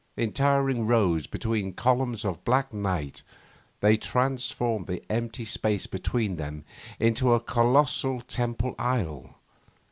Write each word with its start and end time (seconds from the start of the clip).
In 0.17 0.31
towering 0.33 0.87
rows 0.87 1.27
between 1.27 1.73
columns 1.73 2.25
of 2.25 2.43
black 2.43 2.73
night 2.73 3.21
they 3.81 3.97
transformed 3.97 4.87
the 4.87 5.03
empty 5.11 5.45
space 5.45 5.85
between 5.85 6.37
them 6.37 6.65
into 6.99 7.33
a 7.33 7.39
colossal 7.39 8.19
temple 8.21 8.73
aisle. 8.79 9.35